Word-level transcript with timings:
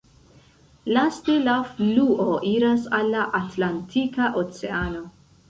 Laste 0.95 1.35
la 1.43 1.57
fluo 1.73 2.39
iras 2.53 2.89
al 3.01 3.13
la 3.17 3.27
Atlantika 3.43 4.33
Oceano. 4.43 5.07